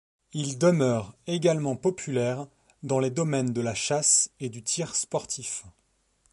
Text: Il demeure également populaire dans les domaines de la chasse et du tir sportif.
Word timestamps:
Il 0.33 0.57
demeure 0.57 1.13
également 1.27 1.75
populaire 1.75 2.47
dans 2.81 2.97
les 2.97 3.11
domaines 3.11 3.53
de 3.53 3.61
la 3.61 3.75
chasse 3.75 4.31
et 4.39 4.49
du 4.49 4.63
tir 4.63 4.95
sportif. 4.95 5.63